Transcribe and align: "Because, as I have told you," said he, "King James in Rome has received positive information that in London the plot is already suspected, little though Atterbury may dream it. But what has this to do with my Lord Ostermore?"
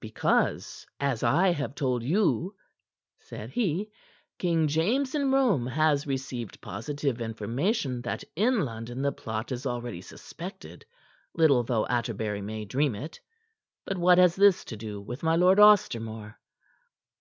"Because, 0.00 0.84
as 0.98 1.22
I 1.22 1.50
have 1.52 1.76
told 1.76 2.02
you," 2.02 2.56
said 3.20 3.50
he, 3.50 3.88
"King 4.36 4.66
James 4.66 5.14
in 5.14 5.30
Rome 5.30 5.64
has 5.68 6.08
received 6.08 6.60
positive 6.60 7.20
information 7.20 8.02
that 8.02 8.24
in 8.34 8.62
London 8.62 9.00
the 9.00 9.12
plot 9.12 9.52
is 9.52 9.64
already 9.64 10.00
suspected, 10.00 10.84
little 11.36 11.62
though 11.62 11.86
Atterbury 11.86 12.42
may 12.42 12.64
dream 12.64 12.96
it. 12.96 13.20
But 13.84 13.96
what 13.96 14.18
has 14.18 14.34
this 14.34 14.64
to 14.64 14.76
do 14.76 15.00
with 15.00 15.22
my 15.22 15.36
Lord 15.36 15.60
Ostermore?" 15.60 16.34